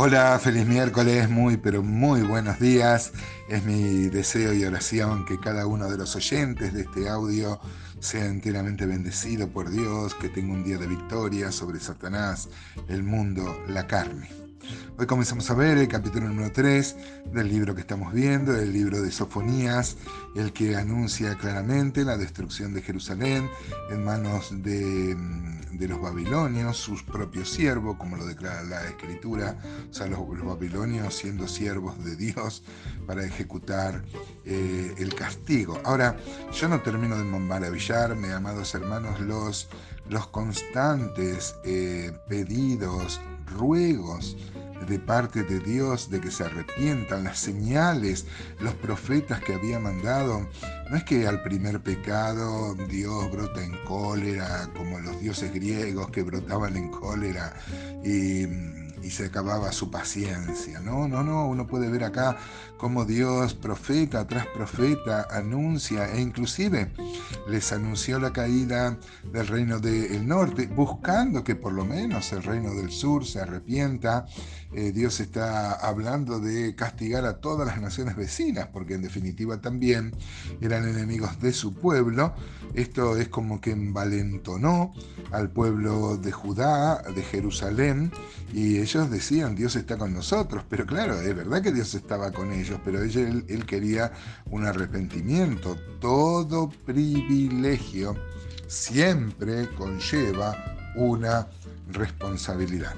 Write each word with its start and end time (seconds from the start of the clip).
Hola, 0.00 0.38
feliz 0.38 0.64
miércoles, 0.64 1.28
muy 1.28 1.56
pero 1.56 1.82
muy 1.82 2.22
buenos 2.22 2.60
días. 2.60 3.10
Es 3.48 3.64
mi 3.64 4.08
deseo 4.08 4.54
y 4.54 4.64
oración 4.64 5.24
que 5.24 5.40
cada 5.40 5.66
uno 5.66 5.90
de 5.90 5.98
los 5.98 6.14
oyentes 6.14 6.72
de 6.72 6.82
este 6.82 7.08
audio 7.08 7.58
sea 7.98 8.26
enteramente 8.26 8.86
bendecido 8.86 9.48
por 9.48 9.68
Dios, 9.70 10.14
que 10.14 10.28
tenga 10.28 10.52
un 10.52 10.62
día 10.62 10.78
de 10.78 10.86
victoria 10.86 11.50
sobre 11.50 11.80
Satanás, 11.80 12.48
el 12.86 13.02
mundo, 13.02 13.60
la 13.66 13.88
carne. 13.88 14.47
Hoy 14.98 15.06
comenzamos 15.06 15.48
a 15.50 15.54
ver 15.54 15.78
el 15.78 15.86
capítulo 15.86 16.28
número 16.28 16.50
3 16.52 16.96
del 17.32 17.48
libro 17.48 17.74
que 17.74 17.82
estamos 17.82 18.12
viendo, 18.12 18.56
el 18.56 18.72
libro 18.72 19.00
de 19.00 19.12
Sofonías, 19.12 19.96
el 20.34 20.52
que 20.52 20.76
anuncia 20.76 21.36
claramente 21.36 22.04
la 22.04 22.16
destrucción 22.16 22.74
de 22.74 22.82
Jerusalén 22.82 23.48
en 23.90 24.04
manos 24.04 24.50
de, 24.62 25.16
los 25.78 26.00
babilonios, 26.00 26.76
sus 26.76 27.04
propios 27.04 27.48
siervos, 27.48 27.96
como 27.96 28.16
lo 28.16 28.26
declara 28.26 28.64
la 28.64 28.84
escritura, 28.86 29.56
o 29.88 29.94
sea, 29.94 30.08
los, 30.08 30.18
babilonios 30.44 31.14
siendo 31.14 31.46
siervos 31.46 32.02
de 32.04 32.16
Dios 32.16 32.64
para 33.06 33.24
ejecutar 33.24 34.02
eh, 34.44 34.94
el 34.98 35.14
castigo. 35.14 35.80
Ahora, 35.84 36.16
yo 36.52 36.68
no 36.68 36.80
termino 36.82 37.16
de 37.16 37.24
maravillarme, 37.24 38.32
amados 38.32 38.74
hermanos, 38.74 39.20
los, 39.20 39.68
los 40.08 40.26
constantes 40.28 41.54
eh, 41.64 42.12
pedidos, 42.28 43.20
ruegos, 43.52 44.36
de 44.86 44.98
parte 44.98 45.42
de 45.42 45.58
Dios 45.60 46.10
de 46.10 46.20
que 46.20 46.30
se 46.30 46.44
arrepientan, 46.44 47.24
las 47.24 47.38
señales, 47.38 48.26
los 48.60 48.74
profetas 48.74 49.42
que 49.42 49.54
había 49.54 49.78
mandado. 49.78 50.48
No 50.90 50.96
es 50.96 51.04
que 51.04 51.26
al 51.26 51.42
primer 51.42 51.80
pecado 51.80 52.74
Dios 52.88 53.30
brota 53.30 53.62
en 53.62 53.76
cólera, 53.84 54.68
como 54.76 54.98
los 55.00 55.20
dioses 55.20 55.52
griegos 55.52 56.10
que 56.10 56.22
brotaban 56.22 56.76
en 56.76 56.90
cólera 56.90 57.54
y 59.02 59.10
se 59.10 59.26
acababa 59.26 59.72
su 59.72 59.90
paciencia. 59.90 60.80
No, 60.80 61.08
no, 61.08 61.22
no, 61.22 61.46
uno 61.46 61.66
puede 61.66 61.88
ver 61.88 62.04
acá 62.04 62.36
cómo 62.76 63.04
Dios, 63.04 63.54
profeta 63.54 64.26
tras 64.26 64.46
profeta, 64.46 65.26
anuncia 65.30 66.10
e 66.12 66.20
inclusive 66.20 66.92
les 67.48 67.72
anunció 67.72 68.18
la 68.18 68.32
caída 68.32 68.96
del 69.32 69.46
reino 69.46 69.80
del 69.80 70.26
norte, 70.26 70.66
buscando 70.66 71.44
que 71.44 71.54
por 71.54 71.72
lo 71.72 71.84
menos 71.84 72.32
el 72.32 72.42
reino 72.42 72.74
del 72.74 72.90
sur 72.90 73.26
se 73.26 73.40
arrepienta. 73.40 74.26
Eh, 74.72 74.92
Dios 74.92 75.20
está 75.20 75.72
hablando 75.72 76.40
de 76.40 76.74
castigar 76.74 77.24
a 77.24 77.40
todas 77.40 77.66
las 77.66 77.80
naciones 77.80 78.16
vecinas, 78.16 78.68
porque 78.72 78.94
en 78.94 79.02
definitiva 79.02 79.60
también 79.60 80.14
eran 80.60 80.86
enemigos 80.86 81.40
de 81.40 81.52
su 81.52 81.74
pueblo. 81.74 82.34
Esto 82.74 83.16
es 83.16 83.28
como 83.28 83.60
que 83.60 83.70
envalentonó 83.70 84.92
al 85.30 85.50
pueblo 85.50 86.16
de 86.16 86.32
Judá, 86.32 87.02
de 87.02 87.22
Jerusalén, 87.22 88.12
y 88.52 88.78
ellos 88.88 89.10
decían, 89.10 89.54
Dios 89.54 89.76
está 89.76 89.98
con 89.98 90.14
nosotros, 90.14 90.64
pero 90.66 90.86
claro, 90.86 91.20
es 91.20 91.36
verdad 91.36 91.60
que 91.60 91.72
Dios 91.72 91.94
estaba 91.94 92.32
con 92.32 92.52
ellos, 92.52 92.80
pero 92.82 93.02
él, 93.02 93.66
quería 93.66 94.12
un 94.46 94.64
arrepentimiento. 94.64 95.76
Todo 96.00 96.70
privilegio 96.86 98.16
siempre 98.66 99.68
conlleva 99.76 100.56
una 100.96 101.46
responsabilidad. 101.90 102.94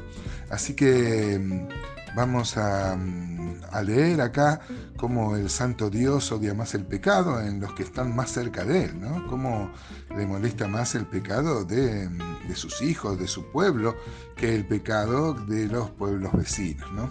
Así 0.48 0.74
que 0.74 1.41
mm, 1.41 1.99
vamos 2.14 2.56
a, 2.56 2.97
mm, 2.97 3.62
a, 3.70 3.83
leer 3.83 4.20
acá 4.20 4.61
cómo 4.97 5.36
el 5.36 5.50
Santo 5.50 5.91
Dios 5.91 6.30
odia 6.33 6.55
más 6.55 6.75
el 6.75 6.84
pecado 6.84 7.41
en 7.41 7.61
los 7.61 7.72
que 7.75 7.83
están 7.83 8.14
más 8.14 8.30
cerca 8.33 8.64
de 8.64 8.84
Él, 8.84 9.00
¿no? 9.00 9.27
Cómo 9.28 9.70
le 10.17 10.27
molesta 10.27 10.69
más 10.69 10.94
el 10.94 11.06
pecado 11.06 11.64
de, 11.64 12.08
mm, 12.08 12.48
de 12.48 12.56
sus 12.56 12.83
hijos, 12.83 13.19
de 13.19 13.28
su 13.28 13.50
pueblo, 13.50 13.97
que 14.36 14.55
el 14.55 14.67
pecado 14.67 15.34
de 15.34 15.67
los 15.67 15.91
pueblos 15.91 16.33
vecinos, 16.33 16.91
¿no? 16.92 17.11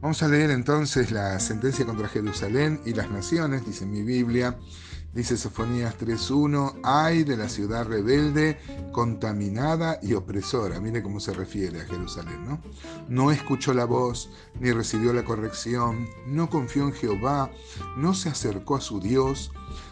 Vamos 0.00 0.22
a 0.22 0.28
leer 0.28 0.50
entonces 0.50 1.10
la 1.10 1.38
sentencia 1.40 1.84
contra 1.84 2.08
Jerusalén 2.08 2.80
y 2.84 2.94
las 2.94 3.10
naciones, 3.10 3.64
dice 3.66 3.86
mi 3.86 4.02
Biblia, 4.02 4.58
Dice 5.12 5.36
Sofonías 5.36 5.98
3.1, 5.98 6.82
ay 6.84 7.24
de 7.24 7.36
la 7.36 7.48
ciudad 7.48 7.84
rebelde, 7.84 8.60
contaminada 8.92 9.98
y 10.02 10.14
opresora. 10.14 10.78
Mire 10.78 11.02
cómo 11.02 11.18
se 11.18 11.32
refiere 11.32 11.80
a 11.80 11.84
Jerusalén, 11.84 12.44
¿no? 12.46 12.60
No 13.08 13.32
escuchó 13.32 13.74
la 13.74 13.86
voz, 13.86 14.30
ni 14.60 14.70
recibió 14.70 15.12
la 15.12 15.24
corrección, 15.24 16.08
no 16.26 16.48
confió 16.48 16.84
en 16.84 16.92
Jehová, 16.92 17.50
no 17.96 18.14
se 18.14 18.28
acercó 18.28 18.76
a 18.76 18.80
su 18.80 19.00
Dios. 19.00 19.50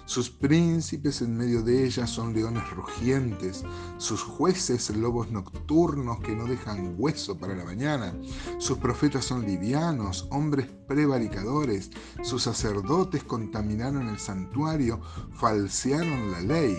Sus 0.08 0.30
príncipes 0.30 1.20
en 1.20 1.36
medio 1.36 1.62
de 1.62 1.84
ella 1.84 2.06
son 2.06 2.32
leones 2.32 2.70
rugientes, 2.70 3.62
sus 3.98 4.22
jueces 4.22 4.88
lobos 4.88 5.30
nocturnos 5.30 6.20
que 6.20 6.34
no 6.34 6.46
dejan 6.46 6.94
hueso 6.96 7.36
para 7.36 7.54
la 7.54 7.66
mañana. 7.66 8.14
Sus 8.56 8.78
profetas 8.78 9.26
son 9.26 9.44
livianos, 9.44 10.26
hombres 10.30 10.66
prevaricadores. 10.86 11.90
Sus 12.22 12.44
sacerdotes 12.44 13.22
contaminaron 13.22 14.08
el 14.08 14.18
santuario, 14.18 14.98
falsearon 15.34 16.32
la 16.32 16.40
ley. 16.40 16.78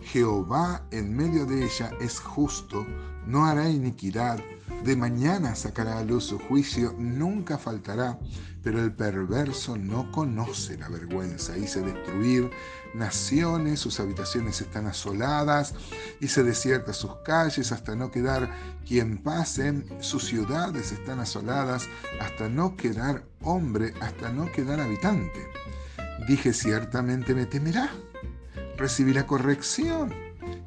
Jehová 0.00 0.88
en 0.90 1.14
medio 1.14 1.46
de 1.46 1.66
ella 1.66 1.92
es 2.00 2.18
justo, 2.18 2.84
no 3.28 3.46
hará 3.46 3.70
iniquidad. 3.70 4.40
De 4.84 4.96
mañana 4.96 5.54
sacará 5.54 5.98
a 5.98 6.04
luz 6.04 6.24
su 6.24 6.38
juicio, 6.38 6.94
nunca 6.98 7.58
faltará, 7.58 8.18
pero 8.62 8.82
el 8.82 8.92
perverso 8.92 9.76
no 9.76 10.10
conoce 10.12 10.76
la 10.78 10.88
vergüenza. 10.88 11.56
Hice 11.56 11.80
destruir 11.80 12.50
naciones, 12.94 13.80
sus 13.80 14.00
habitaciones 14.00 14.60
están 14.60 14.86
asoladas, 14.86 15.74
hice 16.20 16.42
desiertas 16.42 16.96
sus 16.96 17.14
calles 17.24 17.72
hasta 17.72 17.94
no 17.96 18.10
quedar 18.10 18.50
quien 18.86 19.18
pase, 19.18 19.84
sus 20.00 20.24
ciudades 20.24 20.92
están 20.92 21.20
asoladas 21.20 21.88
hasta 22.20 22.48
no 22.48 22.76
quedar 22.76 23.24
hombre, 23.42 23.94
hasta 24.00 24.30
no 24.30 24.50
quedar 24.52 24.80
habitante. 24.80 25.48
Dije 26.26 26.52
ciertamente 26.52 27.34
me 27.34 27.46
temerá 27.46 27.90
recibirá 28.76 29.26
corrección 29.26 30.12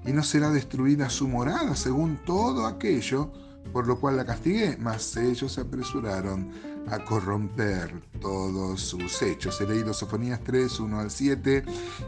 y 0.06 0.12
no 0.12 0.24
será 0.24 0.50
destruida 0.50 1.10
su 1.10 1.28
morada 1.28 1.76
según 1.76 2.18
todo 2.26 2.66
aquello 2.66 3.32
por 3.72 3.88
lo 3.88 4.00
cual 4.00 4.18
la 4.18 4.26
castigué, 4.26 4.78
mas 4.80 5.16
ellos 5.18 5.52
se 5.52 5.62
apresuraron 5.62 6.50
a 6.92 7.04
corromper 7.06 8.02
todos 8.20 8.82
sus 8.82 9.22
hechos. 9.22 9.60
He 9.62 9.68
leído 9.68 9.94
Sofonías 9.94 10.42
3, 10.44 10.80
1 10.80 11.00
al 11.00 11.12
7 11.12 11.64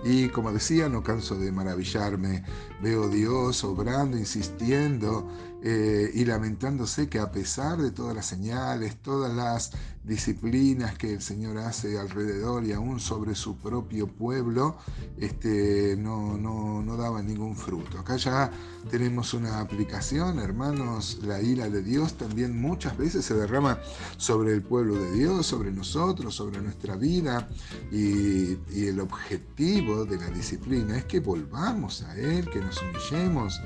y 0.06 0.30
como 0.30 0.52
decía, 0.52 0.90
no 0.90 1.04
canso 1.04 1.36
de 1.36 1.52
maravillarme. 1.52 2.44
Veo 2.82 3.06
a 3.06 3.08
Dios 3.08 3.64
obrando, 3.64 4.18
insistiendo 4.18 5.30
eh, 5.64 6.10
y 6.16 6.26
lamentándose 6.26 7.08
que 7.08 7.20
a 7.20 7.32
pesar 7.32 7.78
de 7.78 7.92
todas 7.92 8.16
las 8.16 8.26
señales, 8.26 8.96
todas 8.98 9.32
las 9.32 9.72
disciplinas 10.04 10.98
que 10.98 11.14
el 11.14 11.22
Señor 11.22 11.60
hace 11.60 12.00
alrededor 12.00 12.66
y 12.66 12.74
aún 12.74 13.00
sobre 13.00 13.36
su 13.36 13.58
propio 13.58 14.08
pueblo, 14.08 14.78
este, 15.18 15.96
no, 15.98 16.36
no, 16.38 16.82
no 16.82 16.98
daba 16.98 17.22
ningún 17.22 17.56
fruto. 17.56 18.00
Acá 18.00 18.18
ya 18.18 18.52
tenemos 18.90 19.36
una 19.36 19.60
aplicación, 19.60 20.40
hermanos, 20.40 21.20
la 21.22 21.40
ira 21.42 21.70
de 21.70 21.84
Dios 21.84 22.18
también 22.18 22.60
muchas 22.60 22.98
veces 22.98 23.26
se 23.26 23.36
derrama 23.36 23.80
sobre 24.18 24.54
el 24.54 24.64
pueblo 24.72 24.96
de 24.96 25.12
Dios, 25.12 25.46
sobre 25.46 25.70
nosotros, 25.70 26.34
sobre 26.34 26.62
nuestra 26.62 26.96
vida 26.96 27.50
y, 27.92 28.58
y 28.74 28.88
el 28.88 29.02
objetivo 29.02 30.06
de 30.06 30.16
la 30.16 30.30
disciplina 30.30 30.98
es 30.98 31.04
que 31.04 31.20
volvamos 31.20 32.04
a 32.04 32.16
Él, 32.16 32.50
que 32.50 32.62
nos 32.62 32.82
humillemos 32.82 33.60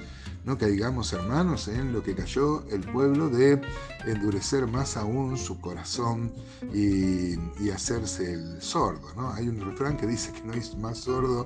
no 0.45 0.59
caigamos, 0.59 1.11
hermanos, 1.11 1.67
en 1.67 1.91
lo 1.91 2.03
que 2.03 2.13
cayó 2.13 2.63
el 2.69 2.81
pueblo 2.81 3.29
de 3.29 3.59
endurecer 4.05 4.67
más 4.67 4.95
aún 4.95 5.38
su 5.38 5.59
corazón 5.59 6.31
y, 6.71 7.35
hacerse 7.72 8.33
el 8.33 8.61
sordo. 8.61 9.11
¿no? 9.17 9.33
Hay 9.33 9.49
un 9.49 9.59
refrán 9.59 9.97
que 9.97 10.05
dice 10.05 10.31
que 10.31 10.43
no 10.43 10.53
es 10.53 10.77
más 10.77 10.99
sordo 10.99 11.45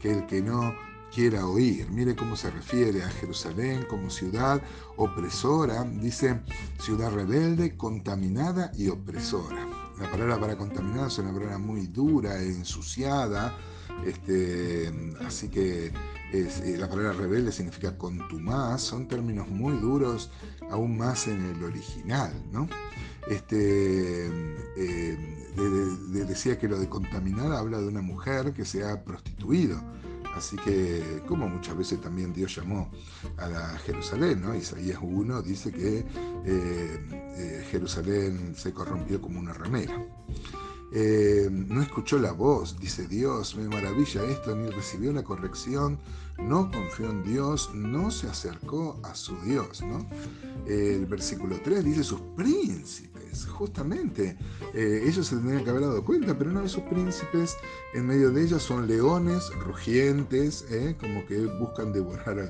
que 0.00 0.10
el 0.10 0.26
que 0.26 0.42
no 0.42 0.74
quiera 1.14 1.46
oír. 1.46 1.90
Mire 1.90 2.14
cómo 2.14 2.36
se 2.36 2.50
refiere 2.50 3.02
a 3.02 3.10
Jerusalén 3.10 3.84
como 3.88 4.10
ciudad 4.10 4.62
opresora. 4.96 5.84
Dice 5.84 6.40
ciudad 6.78 7.12
rebelde, 7.12 7.76
contaminada 7.76 8.72
y 8.76 8.88
opresora. 8.88 9.66
La 10.00 10.10
palabra 10.10 10.40
para 10.40 10.56
contaminada 10.56 11.08
es 11.08 11.18
una 11.18 11.32
palabra 11.32 11.58
muy 11.58 11.86
dura, 11.86 12.40
ensuciada. 12.42 13.54
Este, 14.06 14.90
así 15.26 15.48
que 15.48 15.92
eh, 16.32 16.76
la 16.78 16.88
palabra 16.88 17.12
rebelde 17.12 17.52
significa 17.52 17.98
contumaz, 17.98 18.80
son 18.80 19.08
términos 19.08 19.48
muy 19.48 19.76
duros, 19.78 20.30
aún 20.70 20.96
más 20.96 21.26
en 21.26 21.44
el 21.44 21.62
original, 21.64 22.32
¿no? 22.52 22.68
Este, 23.28 24.26
eh, 24.76 25.18
decía 26.26 26.58
que 26.58 26.68
lo 26.68 26.78
de 26.78 26.88
contaminada 26.88 27.58
habla 27.58 27.80
de 27.80 27.88
una 27.88 28.00
mujer 28.00 28.52
que 28.52 28.64
se 28.64 28.84
ha 28.84 29.04
prostituido. 29.04 29.80
Así 30.34 30.56
que, 30.56 31.22
como 31.26 31.48
muchas 31.48 31.76
veces 31.76 32.00
también 32.00 32.32
Dios 32.32 32.54
llamó 32.54 32.90
a 33.36 33.48
la 33.48 33.78
Jerusalén, 33.78 34.40
¿no? 34.40 34.54
Isaías 34.54 34.98
1 35.02 35.42
dice 35.42 35.72
que 35.72 36.06
eh, 36.46 37.66
Jerusalén 37.70 38.54
se 38.56 38.72
corrompió 38.72 39.20
como 39.20 39.40
una 39.40 39.52
ramera. 39.52 39.94
Eh, 40.92 41.48
no 41.50 41.82
escuchó 41.82 42.18
la 42.18 42.32
voz, 42.32 42.78
dice 42.80 43.06
Dios, 43.06 43.54
me 43.54 43.68
maravilla 43.68 44.24
esto, 44.24 44.56
ni 44.56 44.70
recibió 44.70 45.12
la 45.12 45.22
corrección, 45.22 45.98
no 46.38 46.68
confió 46.70 47.10
en 47.10 47.22
Dios, 47.22 47.70
no 47.74 48.10
se 48.10 48.28
acercó 48.28 48.98
a 49.04 49.14
su 49.14 49.36
Dios. 49.42 49.82
¿no? 49.82 50.04
El 50.66 51.06
versículo 51.06 51.60
3 51.62 51.84
dice 51.84 52.02
sus 52.02 52.20
príncipes, 52.36 53.46
justamente, 53.46 54.36
eh, 54.74 55.04
ellos 55.06 55.28
se 55.28 55.36
tendrían 55.36 55.62
que 55.62 55.70
haber 55.70 55.82
dado 55.82 56.04
cuenta, 56.04 56.36
pero 56.36 56.50
no, 56.50 56.64
esos 56.64 56.82
príncipes 56.84 57.56
en 57.94 58.06
medio 58.08 58.32
de 58.32 58.42
ellos 58.42 58.62
son 58.62 58.88
leones 58.88 59.48
rugientes, 59.60 60.64
¿eh? 60.70 60.96
como 60.98 61.24
que 61.26 61.38
buscan 61.46 61.92
devorar 61.92 62.40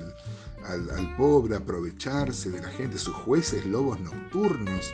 al 0.65 1.15
pobre, 1.15 1.55
aprovecharse 1.55 2.49
de 2.49 2.61
la 2.61 2.69
gente, 2.69 2.97
sus 2.97 3.13
jueces 3.13 3.65
lobos 3.67 3.99
nocturnos. 3.99 4.91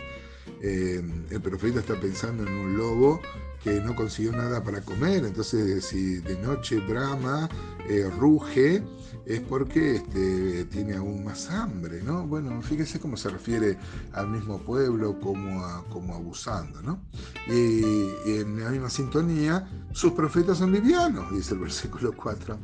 Eh, 0.61 1.03
el 1.29 1.41
profeta 1.41 1.79
está 1.79 1.99
pensando 1.99 2.43
en 2.43 2.53
un 2.53 2.77
lobo 2.77 3.19
que 3.63 3.81
no 3.81 3.95
consiguió 3.95 4.31
nada 4.31 4.63
para 4.63 4.81
comer, 4.81 5.25
entonces 5.25 5.83
si 5.83 6.17
de 6.17 6.37
noche 6.41 6.79
brama, 6.79 7.49
eh, 7.89 8.09
ruge, 8.17 8.83
es 9.25 9.41
porque 9.41 9.95
este, 9.95 10.65
tiene 10.65 10.95
aún 10.95 11.25
más 11.25 11.49
hambre, 11.49 12.01
¿no? 12.01 12.25
Bueno, 12.25 12.61
fíjese 12.61 12.99
cómo 12.99 13.17
se 13.17 13.29
refiere 13.29 13.77
al 14.13 14.29
mismo 14.29 14.59
pueblo 14.59 15.19
como, 15.19 15.83
como 15.89 16.15
abusando, 16.15 16.81
¿no? 16.81 17.01
Y, 17.47 17.81
y, 18.25 18.37
en 18.39 18.63
la 18.63 18.69
misma 18.69 18.89
sintonía, 18.89 19.69
sus 19.91 20.13
profetas 20.13 20.59
son 20.59 20.71
livianos, 20.71 21.33
dice 21.33 21.53
el 21.53 21.59
versículo 21.59 22.13
4. 22.15 22.57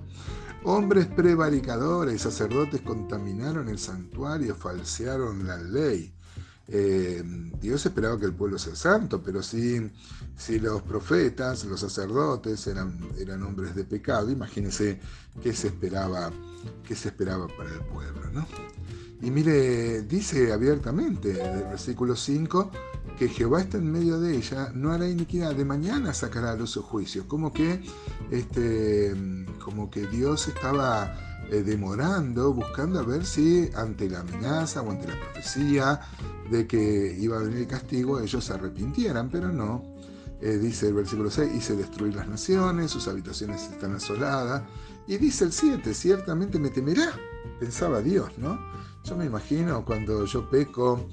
Hombres 0.65 1.07
prevaricadores, 1.07 2.21
sacerdotes 2.21 2.79
contaminaron 2.81 3.67
el 3.67 3.77
santuario, 3.77 4.55
falsearon 4.55 5.45
la 5.45 5.57
ley. 5.57 6.13
Eh, 6.67 7.21
Dios 7.59 7.85
esperaba 7.85 8.17
que 8.17 8.25
el 8.25 8.33
pueblo 8.33 8.57
sea 8.57 8.75
santo, 8.75 9.21
pero 9.21 9.43
si, 9.43 9.91
si 10.37 10.59
los 10.59 10.81
profetas, 10.81 11.65
los 11.65 11.81
sacerdotes 11.81 12.65
eran, 12.67 12.97
eran 13.17 13.43
hombres 13.43 13.75
de 13.75 13.83
pecado, 13.83 14.31
imagínense 14.31 14.99
qué 15.41 15.53
se 15.53 15.67
esperaba, 15.67 16.31
qué 16.87 16.95
se 16.95 17.09
esperaba 17.09 17.47
para 17.47 17.71
el 17.71 17.81
pueblo. 17.81 18.31
¿no? 18.31 18.47
Y 19.21 19.31
mire, 19.31 20.01
dice 20.01 20.51
abiertamente 20.51 21.41
en 21.41 21.59
el 21.59 21.63
versículo 21.63 22.15
5 22.15 22.71
que 23.17 23.29
Jehová 23.29 23.61
está 23.61 23.77
en 23.77 23.91
medio 23.91 24.19
de 24.19 24.35
ella, 24.35 24.71
no 24.73 24.91
hará 24.91 25.07
iniquidad, 25.07 25.55
de 25.55 25.63
mañana 25.63 26.13
sacará 26.13 26.51
a 26.51 26.55
los 26.55 26.71
sus 26.71 26.83
juicios. 26.83 27.25
Como 27.25 27.53
que, 27.53 27.81
este, 28.31 29.13
como 29.63 29.89
que 29.89 30.07
Dios 30.07 30.47
estaba 30.47 31.32
eh, 31.51 31.63
demorando, 31.63 32.53
buscando 32.53 32.99
a 32.99 33.03
ver 33.03 33.25
si 33.25 33.69
ante 33.75 34.09
la 34.09 34.21
amenaza 34.21 34.81
o 34.81 34.91
ante 34.91 35.07
la 35.07 35.19
profecía 35.19 35.99
de 36.49 36.67
que 36.67 37.15
iba 37.19 37.37
a 37.37 37.43
venir 37.43 37.59
el 37.59 37.67
castigo, 37.67 38.19
ellos 38.19 38.43
se 38.43 38.53
arrepintieran, 38.53 39.29
pero 39.29 39.51
no. 39.51 39.83
Eh, 40.41 40.57
dice 40.57 40.89
el 40.89 40.93
versículo 40.95 41.31
6, 41.31 41.51
hice 41.55 41.75
destruir 41.75 42.15
las 42.15 42.27
naciones, 42.27 42.91
sus 42.91 43.07
habitaciones 43.07 43.63
están 43.63 43.95
asoladas. 43.95 44.63
Y 45.07 45.17
dice 45.17 45.45
el 45.45 45.53
7, 45.53 45.93
ciertamente 45.93 46.59
me 46.59 46.69
temerá, 46.69 47.13
pensaba 47.59 48.01
Dios, 48.01 48.37
¿no? 48.37 48.59
Yo 49.03 49.15
me 49.15 49.25
imagino 49.25 49.83
cuando 49.85 50.25
yo 50.25 50.49
peco, 50.49 51.07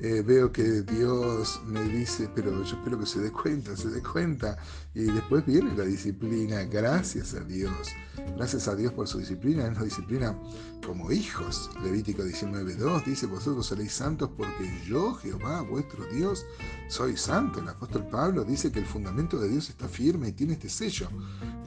eh, 0.00 0.22
veo 0.22 0.52
que 0.52 0.82
Dios 0.82 1.60
me 1.66 1.82
dice, 1.84 2.28
pero 2.34 2.62
yo 2.64 2.76
espero 2.76 2.98
que 2.98 3.06
se 3.06 3.20
dé 3.20 3.30
cuenta, 3.30 3.76
se 3.76 3.88
dé 3.88 4.02
cuenta. 4.02 4.56
Y 4.94 5.04
después 5.04 5.46
viene 5.46 5.74
la 5.76 5.84
disciplina, 5.84 6.64
gracias 6.64 7.34
a 7.34 7.40
Dios. 7.40 7.88
Gracias 8.36 8.68
a 8.68 8.74
Dios 8.74 8.92
por 8.92 9.06
su 9.06 9.18
disciplina. 9.18 9.66
Él 9.66 9.74
nos 9.74 9.84
disciplina 9.84 10.36
como 10.84 11.10
hijos. 11.12 11.70
Levítico 11.82 12.22
19.2 12.22 13.04
dice, 13.04 13.26
vosotros 13.26 13.66
seréis 13.66 13.92
santos 13.92 14.30
porque 14.36 14.70
yo, 14.86 15.14
Jehová, 15.14 15.62
vuestro 15.62 16.04
Dios, 16.06 16.44
soy 16.88 17.16
santo. 17.16 17.60
El 17.60 17.68
apóstol 17.68 18.06
Pablo 18.08 18.44
dice 18.44 18.70
que 18.70 18.80
el 18.80 18.86
fundamento 18.86 19.38
de 19.38 19.48
Dios 19.48 19.70
está 19.70 19.88
firme 19.88 20.28
y 20.28 20.32
tiene 20.32 20.54
este 20.54 20.68
sello. 20.68 21.08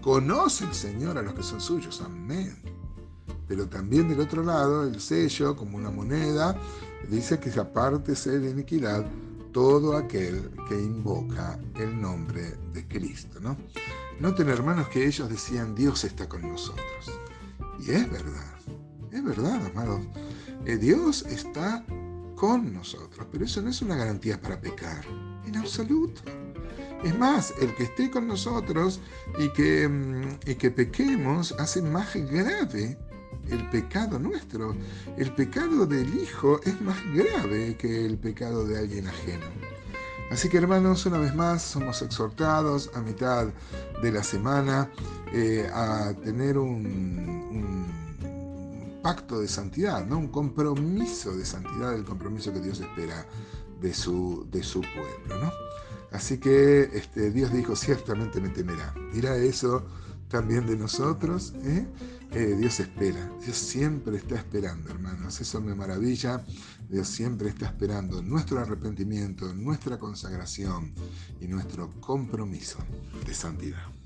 Conoce 0.02 0.66
el 0.66 0.74
Señor 0.74 1.18
a 1.18 1.22
los 1.22 1.34
que 1.34 1.44
son 1.44 1.62
suyos. 1.62 2.02
Amén. 2.02 2.77
Pero 3.48 3.68
también 3.68 4.10
del 4.10 4.20
otro 4.20 4.44
lado, 4.44 4.84
el 4.84 5.00
sello, 5.00 5.56
como 5.56 5.78
una 5.78 5.90
moneda, 5.90 6.60
dice 7.10 7.40
que 7.40 7.52
se 7.52 7.60
aparte 7.60 8.14
de 8.14 8.50
iniquidad 8.50 9.06
todo 9.52 9.98
aquel 9.98 10.52
que 10.68 10.76
invoca 10.76 11.60
el 11.76 12.00
nombre 12.00 12.54
de 12.74 12.88
Cristo. 12.88 13.40
¿no? 13.40 13.58
Noten, 14.20 14.50
hermanos, 14.50 14.88
que 14.90 15.06
ellos 15.06 15.30
decían, 15.30 15.74
Dios 15.74 16.04
está 16.04 16.28
con 16.28 16.42
nosotros. 16.42 17.20
Y 17.80 17.92
es 17.92 18.12
verdad, 18.12 18.54
es 19.12 19.24
verdad, 19.24 19.66
amados. 19.74 20.02
Eh, 20.66 20.78
Dios 20.78 21.24
está 21.24 21.86
con 22.36 22.74
nosotros, 22.74 23.28
pero 23.32 23.46
eso 23.46 23.62
no 23.62 23.70
es 23.70 23.82
una 23.82 23.96
garantía 23.96 24.40
para 24.42 24.60
pecar, 24.60 25.04
en 25.46 25.56
absoluto. 25.58 26.22
Es 27.04 27.18
más, 27.18 27.54
el 27.62 27.74
que 27.76 27.84
esté 27.84 28.10
con 28.10 28.28
nosotros 28.28 29.00
y 29.40 29.50
que, 29.54 29.88
mm, 29.88 30.50
y 30.50 30.56
que 30.56 30.72
pequemos 30.72 31.54
hace 31.60 31.82
más 31.82 32.16
grave 32.16 32.98
el 33.50 33.70
pecado 33.70 34.20
nuestro. 34.20 34.76
El 35.18 35.34
pecado 35.34 35.86
del 35.86 36.14
Hijo 36.16 36.60
es 36.64 36.80
más 36.82 36.98
grave 37.14 37.76
que 37.78 38.06
el 38.06 38.18
pecado 38.18 38.66
de 38.66 38.78
alguien 38.78 39.08
ajeno. 39.08 39.46
Así 40.30 40.50
que 40.50 40.58
hermanos, 40.58 41.06
una 41.06 41.20
vez 41.20 41.34
más 41.34 41.62
somos 41.62 42.02
exhortados 42.02 42.92
a 42.94 43.02
mitad 43.02 43.48
de 44.02 44.12
la 44.12 44.24
semana 44.24 44.90
eh, 45.34 45.70
a 45.74 46.14
tener 46.24 46.58
un, 46.58 47.88
pacto 49.02 49.40
de 49.40 49.48
santidad, 49.48 50.06
¿no? 50.06 50.18
un 50.18 50.28
compromiso 50.28 51.34
de 51.34 51.46
santidad, 51.46 51.94
el 51.94 52.04
compromiso 52.04 52.52
que 52.52 52.60
Dios 52.60 52.82
espera 52.82 53.26
de 53.80 53.94
su, 53.94 54.46
de 54.52 54.62
su 54.64 54.82
pueblo. 54.82 55.46
¿no? 55.46 55.52
Así 56.12 56.38
que 56.40 56.90
este, 56.94 57.32
Dios 57.32 57.54
dijo, 57.54 57.76
ciertamente 57.78 58.42
me 58.42 58.50
temerá. 58.50 58.94
Dirá 59.14 59.38
eso 59.38 59.86
también 60.28 60.66
de 60.66 60.78
nosotros. 60.78 61.54
¿eh? 61.64 61.88
Eh, 62.32 62.56
Dios 62.60 62.80
espera, 62.80 63.32
Dios 63.44 63.58
siempre 63.58 64.18
está 64.18 64.36
esperando, 64.36 64.90
hermanos. 64.90 65.40
Eso 65.40 65.62
me 65.62 65.76
maravilla. 65.76 66.44
Dios 66.90 67.08
siempre 67.08 67.50
está 67.50 67.66
esperando 67.68 68.22
nuestro 68.22 68.60
arrepentimiento, 68.60 69.54
nuestra 69.54 69.98
consagración 69.98 70.94
y 71.42 71.48
nuestro 71.48 71.90
compromiso 72.00 72.80
de 73.26 73.34
santidad. 73.34 73.97